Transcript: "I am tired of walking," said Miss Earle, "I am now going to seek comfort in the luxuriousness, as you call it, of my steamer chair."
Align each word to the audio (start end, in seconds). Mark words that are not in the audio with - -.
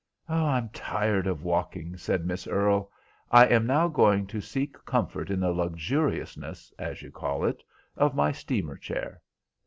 "I 0.27 0.57
am 0.57 0.69
tired 0.69 1.27
of 1.27 1.43
walking," 1.43 1.95
said 1.95 2.25
Miss 2.25 2.47
Earle, 2.47 2.89
"I 3.29 3.45
am 3.45 3.67
now 3.67 3.87
going 3.87 4.25
to 4.33 4.41
seek 4.41 4.83
comfort 4.83 5.29
in 5.29 5.39
the 5.41 5.51
luxuriousness, 5.51 6.73
as 6.79 7.03
you 7.03 7.11
call 7.11 7.45
it, 7.45 7.61
of 7.95 8.15
my 8.15 8.31
steamer 8.31 8.77
chair." 8.77 9.21